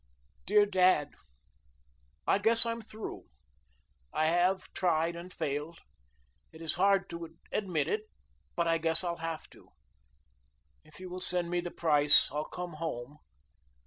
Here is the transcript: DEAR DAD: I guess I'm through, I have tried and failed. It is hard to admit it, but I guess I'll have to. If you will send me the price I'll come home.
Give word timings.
DEAR 0.47 0.65
DAD: 0.65 1.13
I 2.25 2.39
guess 2.39 2.65
I'm 2.65 2.81
through, 2.81 3.25
I 4.11 4.25
have 4.25 4.73
tried 4.73 5.15
and 5.15 5.31
failed. 5.31 5.77
It 6.51 6.59
is 6.59 6.73
hard 6.73 7.07
to 7.11 7.37
admit 7.51 7.87
it, 7.87 8.05
but 8.55 8.67
I 8.67 8.79
guess 8.79 9.03
I'll 9.03 9.17
have 9.17 9.47
to. 9.51 9.69
If 10.83 10.99
you 10.99 11.07
will 11.07 11.21
send 11.21 11.51
me 11.51 11.59
the 11.61 11.69
price 11.69 12.31
I'll 12.31 12.45
come 12.49 12.77
home. 12.81 13.19